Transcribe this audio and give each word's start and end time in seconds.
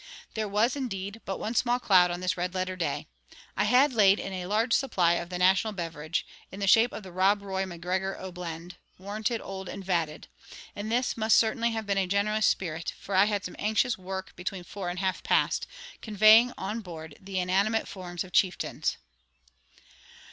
There 0.33 0.47
was, 0.47 0.75
indeed, 0.75 1.21
but 1.25 1.37
one 1.39 1.53
small 1.53 1.77
cloud 1.77 2.09
on 2.09 2.21
this 2.21 2.35
red 2.35 2.55
letter 2.55 2.75
day. 2.75 3.05
I 3.55 3.65
had 3.65 3.93
laid 3.93 4.19
in 4.19 4.33
a 4.33 4.47
large 4.47 4.73
supply 4.73 5.13
of 5.13 5.29
the 5.29 5.37
national 5.37 5.73
beverage, 5.73 6.25
in 6.51 6.59
the 6.59 6.65
shape 6.65 6.91
of 6.91 7.03
The 7.03 7.11
"Rob 7.11 7.43
Roy 7.43 7.67
MacGregor 7.67 8.17
O" 8.17 8.31
Blend, 8.31 8.77
Warranted 8.97 9.41
Old 9.41 9.69
and 9.69 9.85
Vatted; 9.85 10.23
and 10.75 10.91
this 10.91 11.15
must 11.15 11.37
certainly 11.37 11.69
have 11.73 11.85
been 11.85 11.99
a 11.99 12.07
generous 12.07 12.47
spirit, 12.47 12.93
for 12.99 13.13
I 13.13 13.25
had 13.25 13.45
some 13.45 13.55
anxious 13.59 13.95
work 13.95 14.35
between 14.35 14.63
four 14.63 14.89
and 14.89 14.97
half 14.97 15.21
past, 15.21 15.67
conveying 16.01 16.51
on 16.57 16.79
board 16.81 17.13
the 17.21 17.37
inanimate 17.37 17.87
forms 17.87 18.23
of 18.23 18.31
chieftains. 18.33 18.97